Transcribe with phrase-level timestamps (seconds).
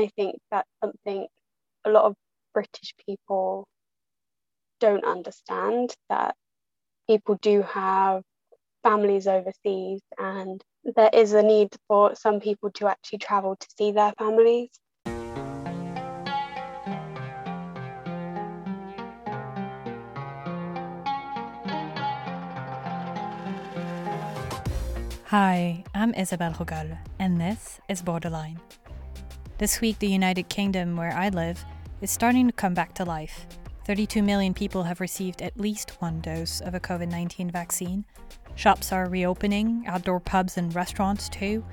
[0.00, 1.26] I think that's something
[1.84, 2.14] a lot of
[2.54, 3.66] British people
[4.78, 6.36] don't understand that
[7.08, 8.22] people do have
[8.84, 13.90] families overseas and there is a need for some people to actually travel to see
[13.90, 14.70] their families.
[25.26, 28.60] Hi, I'm Isabelle Hogal, and this is Borderline.
[29.58, 31.64] This week, the United Kingdom, where I live,
[32.00, 33.44] is starting to come back to life.
[33.86, 38.04] 32 million people have received at least one dose of a COVID 19 vaccine.
[38.54, 41.64] Shops are reopening, outdoor pubs and restaurants too.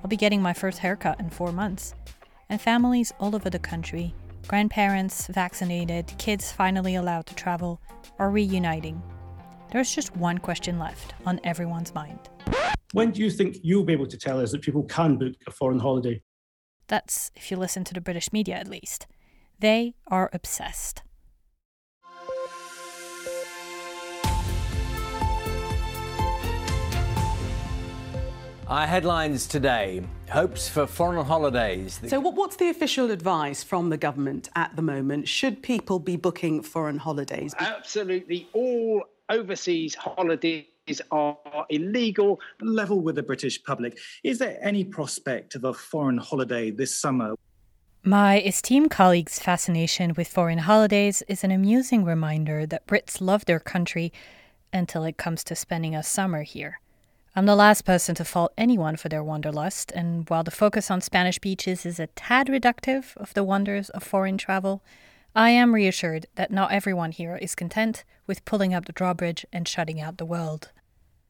[0.00, 1.96] I'll be getting my first haircut in four months.
[2.50, 4.14] And families all over the country,
[4.46, 7.80] grandparents vaccinated, kids finally allowed to travel,
[8.20, 9.02] are reuniting.
[9.72, 12.20] There's just one question left on everyone's mind.
[12.92, 15.50] When do you think you'll be able to tell us that people can book a
[15.50, 16.22] foreign holiday?
[16.88, 19.06] That's if you listen to the British media at least.
[19.58, 21.02] They are obsessed.
[28.66, 32.00] Our headlines today hopes for foreign holidays.
[32.06, 35.28] So, what's the official advice from the government at the moment?
[35.28, 37.54] Should people be booking foreign holidays?
[37.58, 40.64] Absolutely all overseas holidays
[41.10, 42.40] are illegal.
[42.60, 43.98] Level with the British public.
[44.22, 47.34] Is there any prospect of a foreign holiday this summer?
[48.02, 53.60] My esteemed colleague's fascination with foreign holidays is an amusing reminder that Brits love their
[53.60, 54.12] country
[54.72, 56.80] until it comes to spending a summer here.
[57.34, 61.00] I'm the last person to fault anyone for their wanderlust, and while the focus on
[61.00, 64.82] Spanish beaches is a tad reductive of the wonders of foreign travel,
[65.36, 69.66] I am reassured that not everyone here is content with pulling up the drawbridge and
[69.66, 70.70] shutting out the world.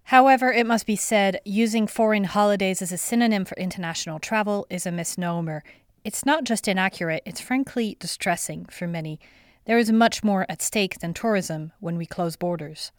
[0.08, 4.84] However, it must be said, using foreign holidays as a synonym for international travel is
[4.84, 5.64] a misnomer.
[6.05, 9.19] It's not just inaccurate, it's frankly distressing for many.
[9.64, 12.92] There is much more at stake than tourism when we close borders.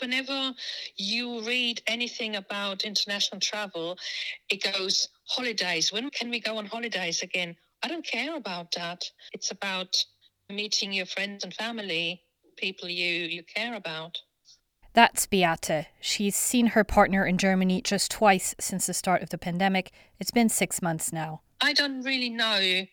[0.00, 0.52] Whenever
[0.96, 3.96] you read anything about international travel,
[4.48, 5.92] it goes holidays.
[5.92, 7.54] When can we go on holidays again?
[7.84, 9.04] I don't care about that.
[9.32, 9.96] It's about
[10.50, 12.22] meeting your friends and family,
[12.56, 14.18] people you, you care about.
[14.92, 15.86] That's Beate.
[16.00, 19.92] She's seen her partner in Germany just twice since the start of the pandemic.
[20.18, 21.42] It's been six months now.
[21.60, 22.86] I don't really know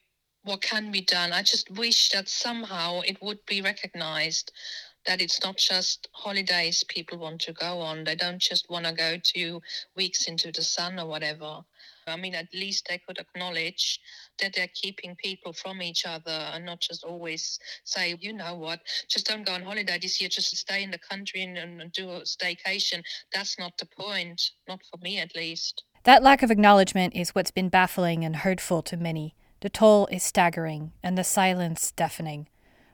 [0.44, 1.34] what can be done.
[1.34, 4.52] I just wish that somehow it would be recognized
[5.06, 8.04] that it's not just holidays people want to go on.
[8.04, 9.62] They don't just want to go two
[9.96, 11.62] weeks into the sun or whatever.
[12.08, 14.00] I mean, at least they could acknowledge
[14.40, 18.80] that they're keeping people from each other and not just always say, you know what,
[19.10, 22.10] just don't go on holiday this year, just stay in the country and, and do
[22.10, 23.02] a staycation.
[23.34, 25.84] That's not the point, not for me at least.
[26.04, 29.36] That lack of acknowledgement is what's been baffling and hurtful to many.
[29.60, 32.48] The toll is staggering and the silence deafening.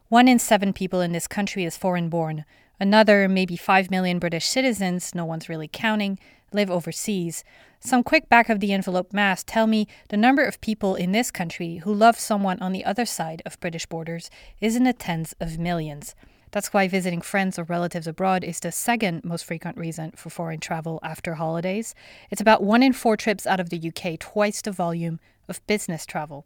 [0.09, 2.45] One in seven people in this country is foreign born.
[2.79, 6.19] Another, maybe 5 million British citizens, no one's really counting,
[6.51, 7.43] live overseas.
[7.85, 11.31] Some quick back of the envelope math tell me the number of people in this
[11.31, 15.35] country who love someone on the other side of British borders is in the tens
[15.41, 16.15] of millions.
[16.51, 20.61] That's why visiting friends or relatives abroad is the second most frequent reason for foreign
[20.61, 21.93] travel after holidays.
[22.31, 25.19] It's about one in four trips out of the UK, twice the volume
[25.49, 26.45] of business travel.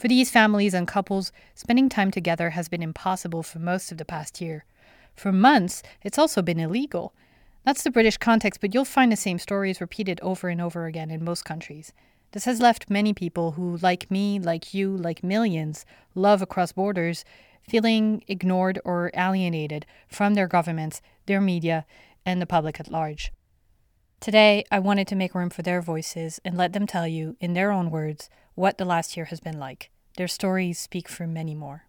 [0.00, 4.04] For these families and couples, spending time together has been impossible for most of the
[4.04, 4.64] past year.
[5.14, 7.12] For months, it's also been illegal.
[7.64, 11.10] That's the British context, but you'll find the same stories repeated over and over again
[11.10, 11.92] in most countries.
[12.32, 15.84] This has left many people who, like me, like you, like millions,
[16.14, 17.24] love across borders,
[17.62, 21.86] feeling ignored or alienated from their governments, their media,
[22.26, 23.32] and the public at large.
[24.18, 27.52] Today, I wanted to make room for their voices and let them tell you, in
[27.52, 29.90] their own words, what the last year has been like.
[30.16, 31.84] Their stories speak for many more.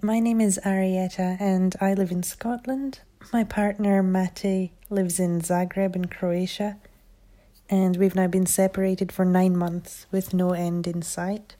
[0.00, 3.00] My name is Arietta and I live in Scotland.
[3.32, 6.78] My partner Mate lives in Zagreb in Croatia,
[7.68, 11.56] and we've now been separated for nine months with no end in sight.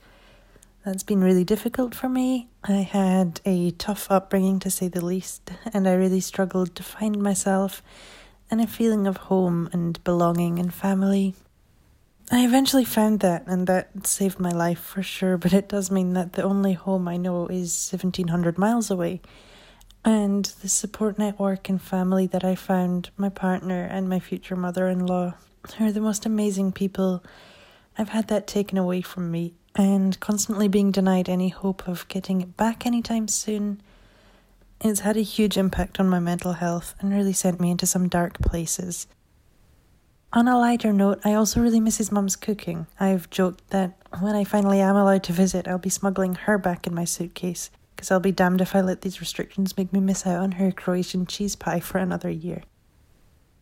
[0.84, 2.48] That's been really difficult for me.
[2.64, 7.22] I had a tough upbringing to say the least, and I really struggled to find
[7.22, 7.82] myself
[8.50, 11.34] and a feeling of home and belonging and family.
[12.34, 16.14] I eventually found that, and that saved my life for sure, but it does mean
[16.14, 19.20] that the only home I know is 1700 miles away.
[20.02, 24.88] And the support network and family that I found, my partner and my future mother
[24.88, 25.34] in law,
[25.78, 27.22] are the most amazing people.
[27.98, 32.40] I've had that taken away from me, and constantly being denied any hope of getting
[32.40, 33.82] it back anytime soon.
[34.80, 38.08] It's had a huge impact on my mental health and really sent me into some
[38.08, 39.06] dark places.
[40.34, 42.86] On a lighter note, I also really miss his mum's cooking.
[42.98, 46.86] I've joked that when I finally am allowed to visit, I'll be smuggling her back
[46.86, 50.26] in my suitcase, because I'll be damned if I let these restrictions make me miss
[50.26, 52.62] out on her Croatian cheese pie for another year.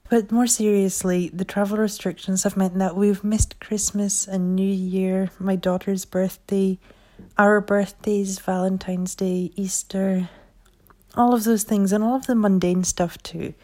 [0.09, 5.31] But more seriously, the travel restrictions have meant that we've missed Christmas and New Year,
[5.41, 6.79] my daughter's birthday,
[7.37, 10.31] our birthdays, Valentine's Day, Easter,
[11.17, 13.55] all of those things, and all of the mundane stuff too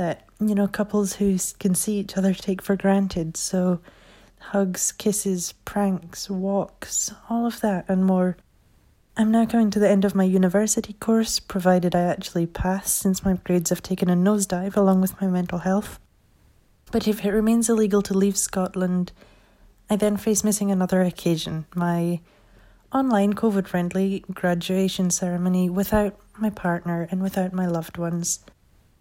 [0.00, 3.36] that, you know, couples who can see each other take for granted.
[3.36, 3.80] So,
[4.38, 8.38] hugs, kisses, pranks, walks, all of that and more.
[9.14, 13.26] I'm now coming to the end of my university course, provided I actually pass, since
[13.26, 16.00] my grades have taken a nosedive along with my mental health.
[16.90, 19.12] But if it remains illegal to leave Scotland,
[19.90, 22.20] I then face missing another occasion my
[22.90, 28.40] online COVID friendly graduation ceremony without my partner and without my loved ones.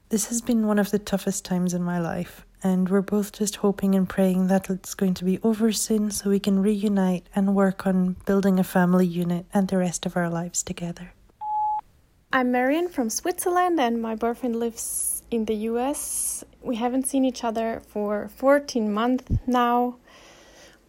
[0.10, 3.58] This has been one of the toughest times in my life, and we're both just
[3.58, 7.54] hoping and praying that it's going to be over soon so we can reunite and
[7.54, 11.14] work on building a family unit and the rest of our lives together.
[12.34, 16.44] I'm Marion from Switzerland, and my boyfriend lives in the US.
[16.64, 19.98] We haven't seen each other for 14 months now.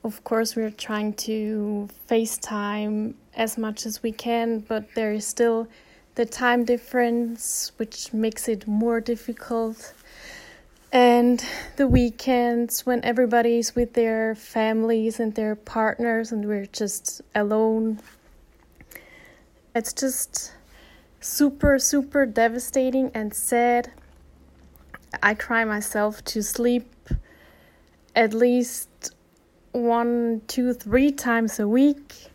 [0.02, 5.68] Of course, we're trying to FaceTime as much as we can, but there is still
[6.20, 9.94] the time difference, which makes it more difficult.
[10.92, 11.42] And
[11.76, 18.00] the weekends when everybody's with their families and their partners, and we're just alone.
[19.74, 20.52] It's just
[21.20, 23.90] super, super devastating and sad.
[25.22, 26.92] I cry myself to sleep
[28.14, 29.14] at least
[29.72, 32.29] one, two, three times a week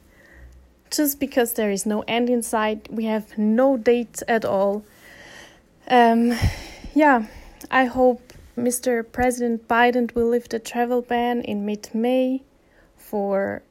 [0.95, 2.91] just because there is no end in sight.
[2.91, 4.83] We have no date at all.
[5.87, 6.37] Um,
[6.93, 7.27] yeah,
[7.69, 9.03] I hope Mr.
[9.11, 12.43] President Biden will lift the travel ban in mid May
[12.95, 13.61] for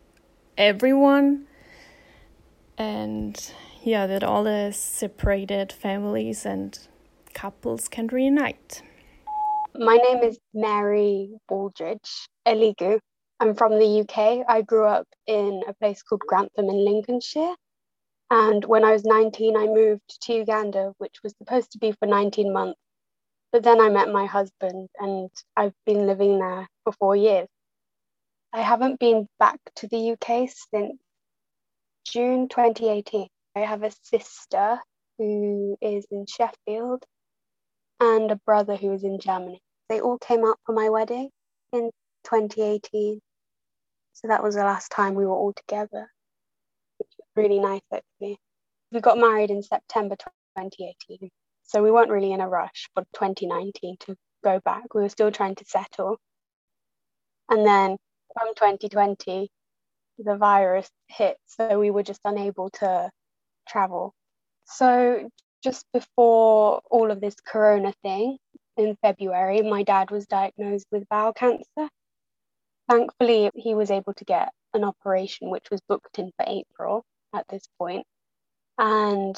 [0.59, 1.47] everyone.
[2.77, 6.79] And yeah, that all the separated families and
[7.33, 8.83] couples can reunite.
[9.77, 13.01] My name is Mary Wooldridge Eligu.
[13.41, 14.45] I'm from the UK.
[14.49, 17.55] I grew up in a place called Grantham in Lincolnshire.
[18.31, 22.07] And when I was 19, I moved to Uganda, which was supposed to be for
[22.07, 22.81] 19 months.
[23.53, 27.49] But then I met my husband, and I've been living there for four years.
[28.53, 30.99] I haven't been back to the UK since
[32.05, 33.29] June 2018.
[33.57, 34.81] I have a sister
[35.19, 37.05] who is in Sheffield
[38.01, 39.61] and a brother who is in Germany.
[39.89, 41.31] They all came out for my wedding
[41.73, 41.91] in
[42.25, 43.21] 2018.
[44.15, 46.09] So that was the last time we were all together,
[46.99, 48.39] which was really nice actually.
[48.93, 50.17] We got married in September
[50.57, 51.31] 2018.
[51.65, 54.95] So we weren't really in a rush for 2019 to go back.
[54.95, 56.19] We were still trying to settle.
[57.51, 57.97] And then
[58.39, 59.51] from 2020,
[60.19, 61.37] the virus hit.
[61.47, 63.11] So we were just unable to
[63.69, 64.15] travel.
[64.67, 65.29] So
[65.63, 68.39] just before all of this corona thing
[68.77, 71.89] in February, my dad was diagnosed with bowel cancer
[72.89, 77.05] thankfully, he was able to get an operation which was booked in for April
[77.35, 78.07] at this point.
[78.79, 79.37] And,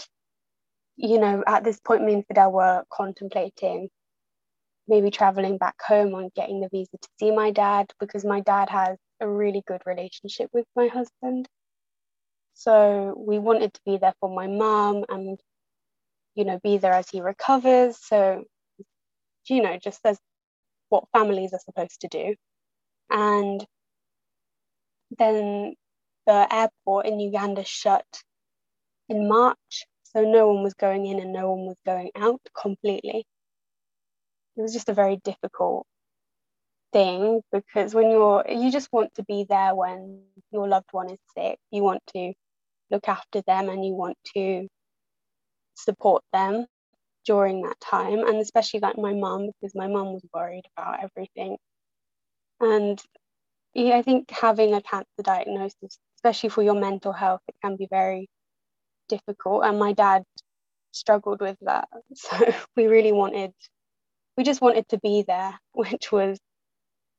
[0.97, 3.89] you know, at this point, me and Fidel were contemplating
[4.89, 8.71] maybe traveling back home and getting the visa to see my dad because my dad
[8.71, 11.49] has a really good relationship with my husband.
[12.55, 15.39] So we wanted to be there for my mum and,
[16.35, 17.99] you know, be there as he recovers.
[18.01, 18.45] So,
[19.49, 20.19] you know, just as
[20.89, 22.35] what families are supposed to do.
[23.11, 23.65] And
[25.19, 25.75] then
[26.27, 28.05] the airport in Uganda shut
[29.09, 29.87] in March.
[30.03, 33.27] So no one was going in and no one was going out completely.
[34.57, 35.87] It was just a very difficult
[36.93, 41.19] thing because when you're, you just want to be there when your loved one is
[41.37, 41.59] sick.
[41.71, 42.33] You want to
[42.91, 44.67] look after them and you want to
[45.75, 46.67] support them
[47.27, 48.21] during that time.
[48.27, 51.59] And especially like my mum, because my mum was worried about everything
[52.61, 53.03] and
[53.75, 57.87] yeah, I think having a cancer diagnosis, especially for your mental health, it can be
[57.91, 58.29] very
[59.09, 59.65] difficult.
[59.65, 60.25] And my dad
[60.93, 61.89] struggled with that.
[62.15, 63.53] So we really wanted,
[64.37, 66.39] we just wanted to be there, which was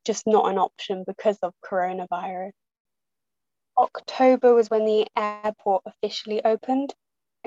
[0.05, 2.51] just not an option because of coronavirus.
[3.77, 6.95] October was when the airport officially opened.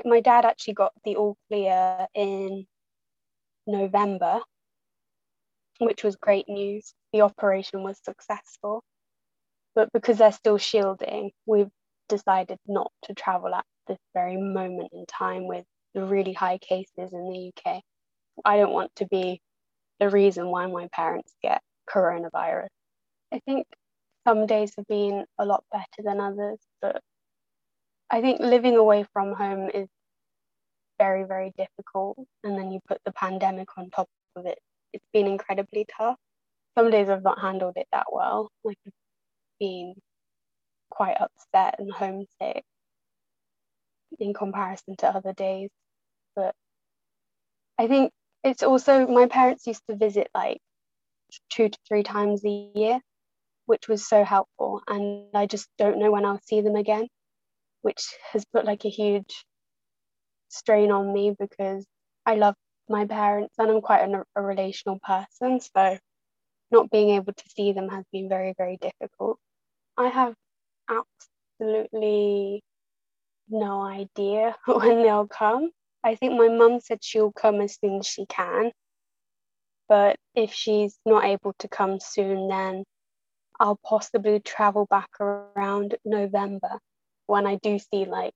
[0.05, 2.65] My dad actually got the all clear in
[3.67, 4.39] November,
[5.79, 8.83] which was great news the operation was successful.
[9.75, 11.69] But because they're still shielding, we've
[12.09, 17.13] decided not to travel at this very moment in time with the really high cases
[17.13, 17.81] in the UK.
[18.45, 19.41] I don't want to be
[19.99, 22.67] the reason why my parents get coronavirus.
[23.33, 23.65] I think
[24.27, 27.01] some days have been a lot better than others, but
[28.09, 29.87] I think living away from home is
[30.99, 32.17] very, very difficult.
[32.43, 34.59] And then you put the pandemic on top of it.
[34.93, 36.17] It's been incredibly tough.
[36.77, 38.49] Some days I've not handled it that well.
[38.63, 38.93] Like I've
[39.59, 39.95] been
[40.89, 42.63] quite upset and homesick
[44.19, 45.69] in comparison to other days.
[46.35, 46.53] But
[47.77, 48.11] I think
[48.43, 50.59] it's also my parents used to visit like
[51.49, 52.99] two to three times a year,
[53.65, 54.81] which was so helpful.
[54.87, 57.07] And I just don't know when I'll see them again,
[57.81, 59.45] which has put like a huge
[60.49, 61.85] strain on me because
[62.25, 62.55] I love
[62.89, 65.59] my parents and I'm quite a, a relational person.
[65.59, 65.97] So
[66.71, 69.37] not being able to see them has been very, very difficult.
[69.97, 70.35] I have
[71.59, 72.63] absolutely
[73.49, 75.71] no idea when they'll come.
[76.03, 78.71] I think my mum said she'll come as soon as she can.
[79.87, 82.85] But if she's not able to come soon, then
[83.59, 86.79] I'll possibly travel back around November
[87.27, 88.33] when I do see like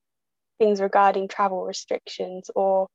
[0.59, 2.87] things regarding travel restrictions or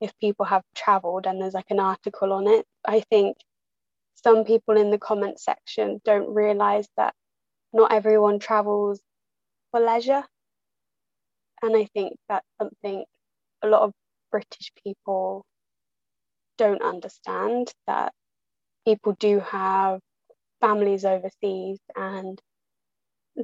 [0.00, 2.66] if people have traveled and there's like an article on it.
[2.86, 3.36] I think
[4.22, 7.14] some people in the comment section don't realize that
[7.72, 9.00] not everyone travels
[9.70, 10.24] for leisure.
[11.62, 13.04] And I think that's something
[13.62, 13.92] a lot of
[14.30, 15.44] British people
[16.58, 18.12] don't understand that
[18.84, 20.00] people do have
[20.60, 22.40] families overseas and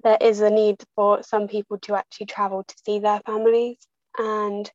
[0.02, 3.78] there is a need for some people to actually travel to see their families.
[4.18, 4.70] And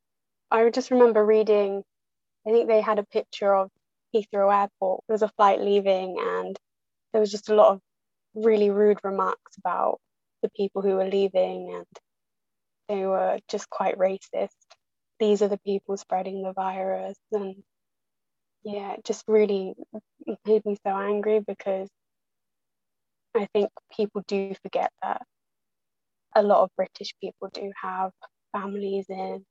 [0.49, 1.83] I just remember reading,
[2.47, 3.69] I think they had a picture of
[4.15, 5.03] Heathrow Airport.
[5.07, 6.57] There was a flight leaving, and
[7.13, 7.81] there was just a lot of
[8.35, 9.99] really rude remarks about
[10.41, 11.85] the people who were leaving, and
[12.89, 14.49] they were just quite racist.
[15.19, 17.17] These are the people spreading the virus.
[17.31, 17.55] And
[18.63, 19.73] yeah, it just really
[20.45, 21.89] made me so angry because
[23.35, 25.21] I think people do forget that
[26.35, 28.11] a lot of British people do have
[28.51, 29.45] families in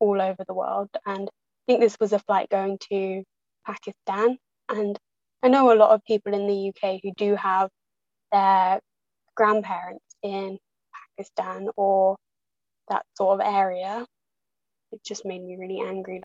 [0.00, 0.88] all over the world.
[1.06, 3.22] And I think this was a flight going to
[3.66, 4.38] Pakistan.
[4.68, 4.98] And
[5.42, 7.68] I know a lot of people in the UK who do have
[8.30, 8.80] their
[9.34, 10.58] grandparents in
[11.16, 12.16] Pakistan or
[12.88, 14.06] that sort of area.
[14.92, 16.22] It just made me really angry.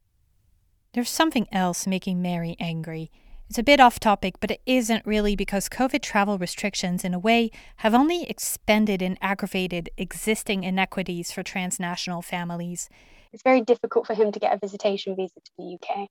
[0.94, 3.12] There's something else making Mary angry.
[3.50, 7.20] It's a bit off topic, but it isn't really because COVID travel restrictions, in a
[7.20, 12.90] way, have only expanded and aggravated existing inequities for transnational families.
[13.32, 16.10] It's very difficult for him to get a visitation visa to the UK.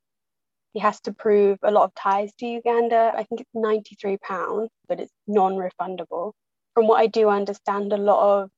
[0.76, 3.10] He has to prove a lot of ties to Uganda.
[3.16, 6.32] I think it's £93, but it's non refundable.
[6.74, 8.50] From what I do understand, a lot of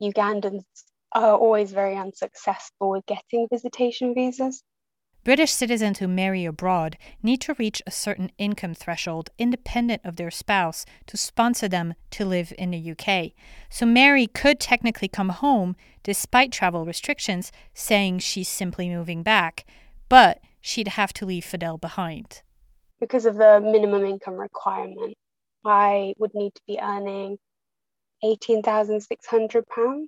[0.00, 0.62] Ugandans
[1.12, 4.62] are always very unsuccessful with getting visitation visas.
[5.24, 10.30] British citizens who marry abroad need to reach a certain income threshold independent of their
[10.30, 13.32] spouse to sponsor them to live in the UK.
[13.68, 19.64] So Mary could technically come home despite travel restrictions, saying she's simply moving back,
[20.08, 22.40] but she'd have to leave Fidel behind.
[23.00, 25.14] Because of the minimum income requirement,
[25.64, 27.36] I would need to be earning
[28.24, 30.06] £18,600.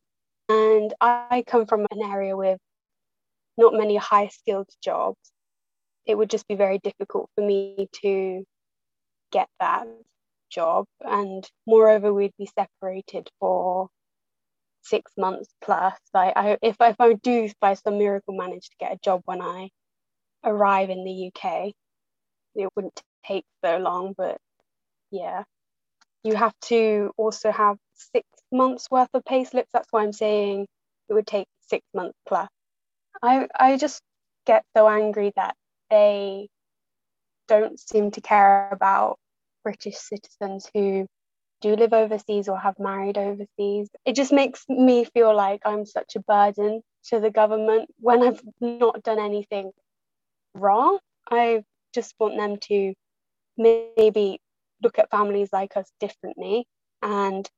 [0.49, 2.59] And I come from an area with
[3.57, 5.33] not many high skilled jobs,
[6.07, 8.45] it would just be very difficult for me to
[9.33, 9.87] get that
[10.51, 10.87] job.
[11.01, 13.89] And moreover, we'd be separated for
[14.83, 15.95] six months plus.
[16.13, 19.41] Like I, if if I do by some miracle manage to get a job when
[19.41, 19.71] I
[20.45, 21.75] arrive in the UK,
[22.55, 24.15] it wouldn't take so long.
[24.17, 24.39] But
[25.11, 25.45] yeah,
[26.23, 29.71] you have to also have six months worth of pay slips.
[29.73, 30.67] That's why I'm saying
[31.09, 32.49] it would take six months plus.
[33.23, 34.03] I I just
[34.47, 35.55] get so angry that
[35.91, 36.49] they
[37.49, 39.19] don't seem to care about
[39.63, 41.07] British citizens who
[41.61, 43.89] do live overseas or have married overseas.
[44.05, 48.43] It just makes me feel like I'm such a burden to the government when I've
[48.61, 49.73] not done anything
[50.55, 50.99] wrong.
[51.31, 51.63] I
[51.95, 52.95] just want them to
[53.57, 54.41] maybe
[54.83, 56.67] look at families like us differently
[57.03, 57.49] and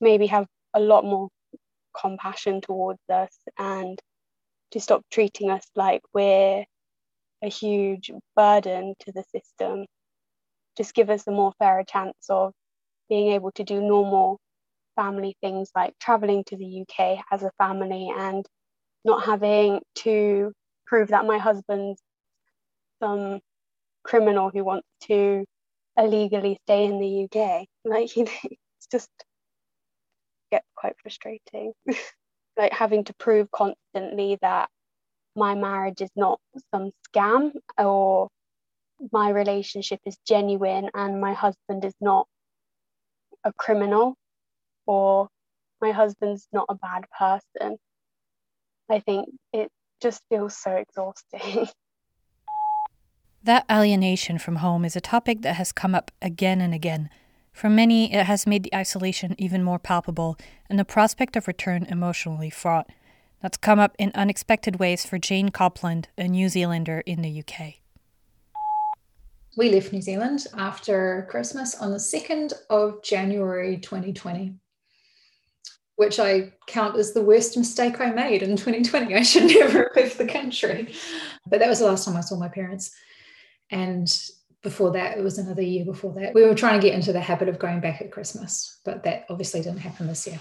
[0.00, 1.28] maybe have a lot more
[1.98, 3.98] compassion towards us and
[4.72, 6.64] to stop treating us like we're
[7.42, 9.84] a huge burden to the system.
[10.76, 12.52] Just give us a more fairer chance of
[13.08, 14.38] being able to do normal
[14.96, 18.46] family things like traveling to the UK as a family and
[19.04, 20.52] not having to
[20.86, 22.00] prove that my husband's
[23.02, 23.40] some
[24.04, 25.44] criminal who wants to
[25.96, 27.66] illegally stay in the UK.
[27.84, 29.10] Like, you know, it's just
[30.52, 31.72] gets quite frustrating.
[32.56, 34.68] like having to prove constantly that
[35.34, 36.38] my marriage is not
[36.72, 38.28] some scam or
[39.10, 42.26] my relationship is genuine and my husband is not
[43.42, 44.14] a criminal
[44.86, 45.28] or
[45.80, 47.76] my husband's not a bad person.
[48.88, 51.68] I think it just feels so exhausting.
[53.44, 57.10] That alienation from home is a topic that has come up again and again.
[57.52, 60.38] For many, it has made the isolation even more palpable
[60.70, 62.88] and the prospect of return emotionally fraught.
[63.40, 67.74] That's come up in unexpected ways for Jane Copland, a New Zealander in the UK.
[69.56, 74.54] We left New Zealand after Christmas on the 2nd of January 2020,
[75.96, 79.16] which I count as the worst mistake I made in 2020.
[79.16, 80.94] I should never have left the country.
[81.48, 82.92] But that was the last time I saw my parents.
[83.72, 84.06] And
[84.62, 86.34] before that, it was another year before that.
[86.34, 89.24] We were trying to get into the habit of going back at Christmas, but that
[89.28, 90.38] obviously didn't happen this year.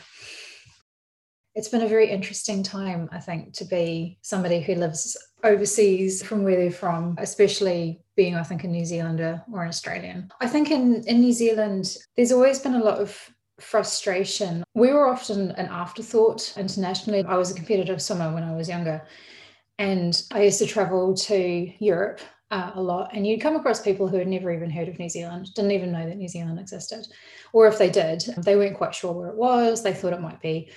[1.56, 6.44] It's been a very interesting time, I think, to be somebody who lives overseas from
[6.44, 10.32] where they're from, especially being, I think, a New Zealander or an Australian.
[10.40, 13.18] I think in, in New Zealand, there's always been a lot of
[13.60, 14.64] frustration.
[14.76, 17.26] We were often an afterthought internationally.
[17.26, 19.06] I was a competitive swimmer when I was younger,
[19.78, 22.22] and I used to travel to Europe
[22.52, 25.10] uh, a lot, and you'd come across people who had never even heard of New
[25.10, 27.08] Zealand, didn't even know that New Zealand existed.
[27.54, 30.42] Or if they did, they weren't quite sure where it was, they thought it might
[30.42, 30.70] be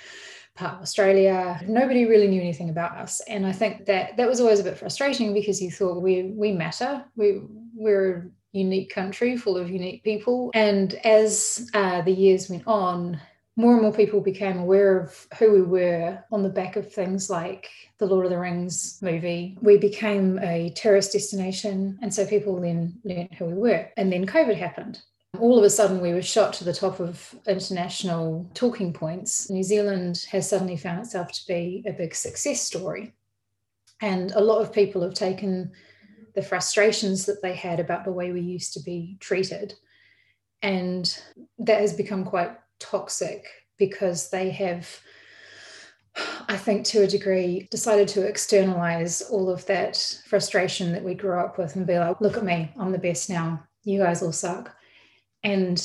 [0.55, 1.61] part of Australia.
[1.67, 3.21] Nobody really knew anything about us.
[3.29, 6.53] And I think that that was always a bit frustrating because you thought we we
[6.53, 7.05] matter.
[7.17, 7.43] We
[7.75, 10.51] we're a unique country full of unique people.
[10.55, 13.21] And as uh, the years went on,
[13.57, 17.31] more and more people became aware of who we were on the back of things
[17.31, 17.69] like
[17.99, 19.57] the Lord of the Rings movie.
[19.61, 21.99] We became a tourist destination.
[22.03, 23.89] And so people then learned who we were.
[23.97, 25.01] And then COVID happened.
[25.39, 29.51] All of a sudden, we were shot to the top of international talking points.
[29.51, 33.15] New Zealand has suddenly found itself to be a big success story.
[34.01, 35.73] And a lot of people have taken
[36.35, 39.75] the frustrations that they had about the way we used to be treated.
[40.63, 41.17] And
[41.59, 43.47] that has become quite toxic
[43.79, 45.01] because they have,
[46.49, 51.39] I think, to a degree, decided to externalize all of that frustration that we grew
[51.39, 53.65] up with and be like, look at me, I'm the best now.
[53.85, 54.75] You guys all suck.
[55.43, 55.83] And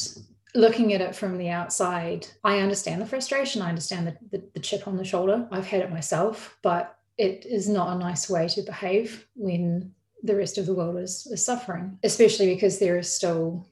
[0.55, 3.61] looking at it from the outside, I understand the frustration.
[3.61, 5.47] I understand the, the, the chip on the shoulder.
[5.51, 10.35] I've had it myself, but it is not a nice way to behave when the
[10.35, 13.67] rest of the world is, is suffering, especially because there is still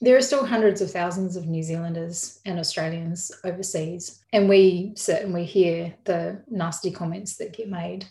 [0.00, 5.22] there are still hundreds of thousands of New Zealanders and Australians overseas, and we sit
[5.22, 8.06] and we hear the nasty comments that get made.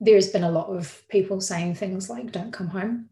[0.00, 3.08] There's been a lot of people saying things like, don't come home.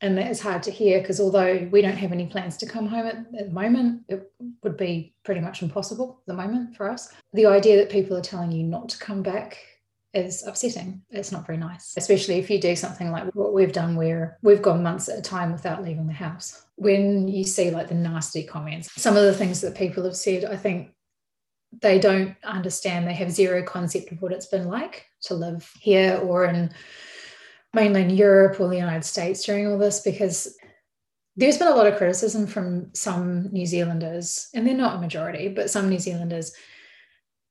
[0.00, 2.86] And that is hard to hear because although we don't have any plans to come
[2.86, 6.90] home at, at the moment, it would be pretty much impossible at the moment for
[6.90, 7.12] us.
[7.34, 9.58] The idea that people are telling you not to come back
[10.16, 11.02] is upsetting.
[11.10, 14.62] It's not very nice, especially if you do something like what we've done where we've
[14.62, 16.64] gone months at a time without leaving the house.
[16.76, 20.46] When you see like the nasty comments, some of the things that people have said,
[20.46, 20.94] I think
[21.82, 26.18] they don't understand, they have zero concept of what it's been like to live here
[26.22, 26.72] or in
[27.74, 30.56] mainland Europe or the United States during all this because
[31.36, 35.48] there's been a lot of criticism from some New Zealanders, and they're not a majority,
[35.48, 36.52] but some New Zealanders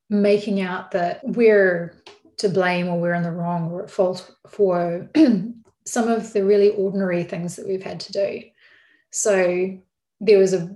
[0.09, 2.01] making out that we're
[2.37, 5.09] to blame or we're in the wrong or at fault for
[5.85, 8.41] some of the really ordinary things that we've had to do.
[9.11, 9.77] So
[10.19, 10.75] there was a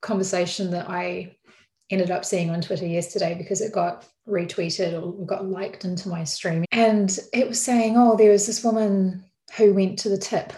[0.00, 1.36] conversation that I
[1.90, 6.24] ended up seeing on Twitter yesterday because it got retweeted or got liked into my
[6.24, 6.64] stream.
[6.72, 9.24] And it was saying, oh, there was this woman
[9.56, 10.52] who went to the tip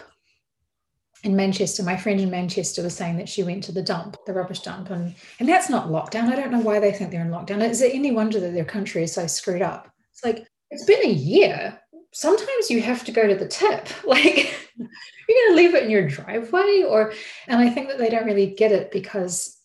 [1.23, 1.83] in Manchester.
[1.83, 4.89] My friend in Manchester was saying that she went to the dump, the rubbish dump.
[4.89, 6.29] And, and that's not lockdown.
[6.29, 7.67] I don't know why they think they're in lockdown.
[7.67, 9.91] Is it any wonder that their country is so screwed up?
[10.17, 11.79] It's like, it's been a year.
[12.11, 13.87] Sometimes you have to go to the tip.
[14.05, 14.53] Like,
[15.29, 17.11] you're going to leave it in your driveway or,
[17.47, 19.57] and I think that they don't really get it because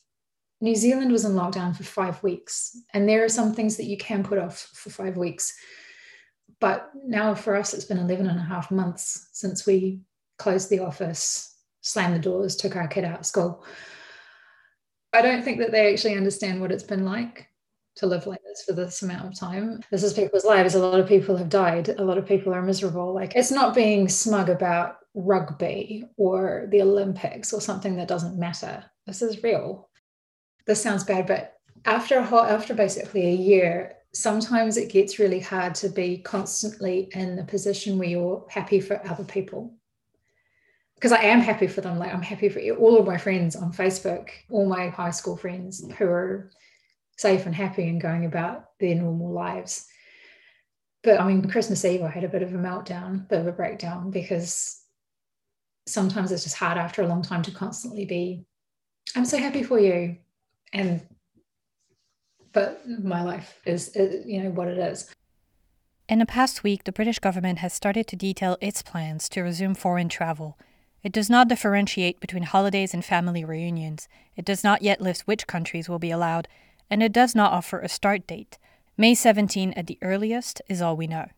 [0.60, 2.76] New Zealand was in lockdown for five weeks.
[2.94, 5.54] And there are some things that you can put off for five weeks.
[6.60, 10.00] But now for us, it's been 11 and a half months since we
[10.38, 13.64] closed the office, slammed the doors, took our kid out of school.
[15.12, 17.48] I don't think that they actually understand what it's been like
[17.96, 19.82] to live like this for this amount of time.
[19.90, 20.74] This is people's lives.
[20.74, 21.88] A lot of people have died.
[21.90, 23.12] A lot of people are miserable.
[23.14, 28.84] Like it's not being smug about rugby or the Olympics or something that doesn't matter.
[29.06, 29.88] This is real.
[30.66, 35.40] This sounds bad, but after a whole, after basically a year, sometimes it gets really
[35.40, 39.74] hard to be constantly in the position where you're happy for other people.
[40.94, 41.98] Because I am happy for them.
[41.98, 45.84] Like I'm happy for all of my friends on Facebook, all my high school friends
[45.98, 46.50] who are
[47.22, 49.86] safe and happy and going about their normal lives.
[51.02, 53.52] But I mean, Christmas Eve, I had a bit of a meltdown, bit of a
[53.52, 54.82] breakdown because
[55.86, 58.44] sometimes it's just hard after a long time to constantly be,
[59.16, 60.16] I'm so happy for you.
[60.72, 61.00] And,
[62.52, 65.10] but my life is, you know, what it is.
[66.08, 69.74] In the past week, the British government has started to detail its plans to resume
[69.74, 70.58] foreign travel.
[71.02, 74.08] It does not differentiate between holidays and family reunions.
[74.36, 76.48] It does not yet list which countries will be allowed,
[76.90, 78.58] and it does not offer a start date.
[78.96, 81.28] May 17 at the earliest is all we know.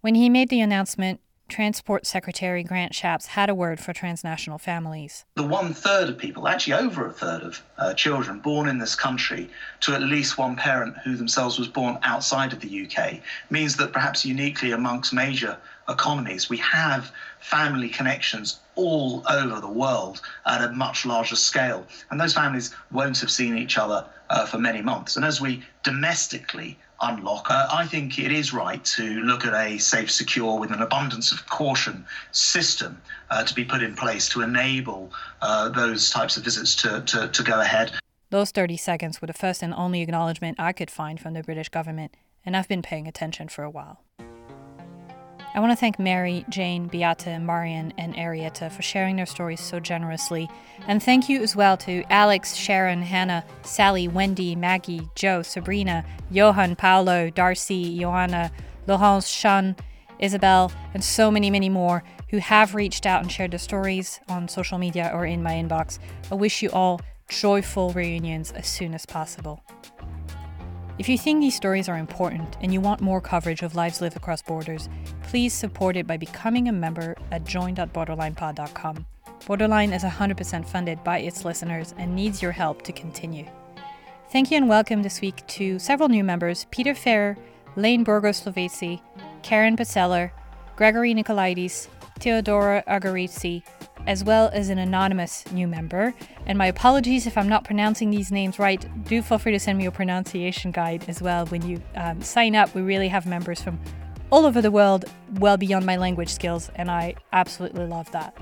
[0.00, 5.24] When he made the announcement, Transport Secretary Grant Shapps had a word for transnational families.
[5.36, 8.96] The one third of people, actually over a third of uh, children born in this
[8.96, 9.48] country
[9.80, 13.92] to at least one parent who themselves was born outside of the UK, means that
[13.92, 15.56] perhaps uniquely amongst major
[15.88, 21.86] economies, we have family connections all over the world at a much larger scale.
[22.10, 25.16] And those families won't have seen each other uh, for many months.
[25.16, 27.50] And as we domestically unlock.
[27.50, 31.32] Uh, I think it is right to look at a safe, secure, with an abundance
[31.32, 35.12] of caution system uh, to be put in place to enable
[35.42, 37.92] uh, those types of visits to, to, to go ahead.
[38.30, 41.68] Those 30 seconds were the first and only acknowledgement I could find from the British
[41.68, 44.02] government, and I've been paying attention for a while.
[45.56, 49.80] I want to thank Mary, Jane, Beata, Marion, and Arietta for sharing their stories so
[49.80, 50.50] generously.
[50.86, 56.76] And thank you as well to Alex, Sharon, Hannah, Sally, Wendy, Maggie, Joe, Sabrina, Johan,
[56.76, 58.52] Paolo, Darcy, Joanna,
[58.86, 59.76] Laurence, Sean,
[60.18, 64.48] Isabel, and so many, many more who have reached out and shared their stories on
[64.48, 65.98] social media or in my inbox.
[66.30, 69.62] I wish you all joyful reunions as soon as possible.
[70.98, 74.16] If you think these stories are important and you want more coverage of lives lived
[74.16, 74.88] across borders,
[75.24, 79.04] please support it by becoming a member at join.borderlinepod.com.
[79.46, 83.46] Borderline is 100% funded by its listeners and needs your help to continue.
[84.30, 87.36] Thank you and welcome this week to several new members Peter Ferrer,
[87.76, 89.02] Lane Burgos Slovesi,
[89.42, 90.30] Karen Patzeller,
[90.76, 91.88] Gregory Nicolaides,
[92.20, 93.62] Theodora Agarizzi,
[94.06, 96.14] as well as an anonymous new member.
[96.46, 98.86] And my apologies if I'm not pronouncing these names right.
[99.04, 102.54] Do feel free to send me a pronunciation guide as well when you um, sign
[102.54, 102.74] up.
[102.74, 103.80] We really have members from
[104.30, 108.36] all over the world, well beyond my language skills, and I absolutely love that.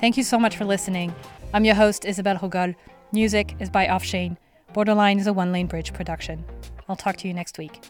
[0.00, 1.14] Thank you so much for listening.
[1.52, 2.74] I'm your host, Isabel Hogol.
[3.12, 4.36] Music is by Offshane.
[4.74, 6.44] Borderline is a one lane bridge production.
[6.88, 7.84] I'll talk to you next week.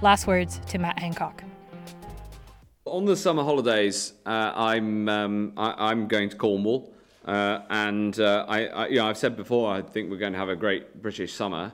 [0.00, 1.44] Last words to Matt Hancock.
[2.84, 6.92] On the summer holidays, uh, I'm um, I, am going to Cornwall,
[7.24, 10.38] uh, and uh, I, I, you know I've said before I think we're going to
[10.40, 11.72] have a great British summer.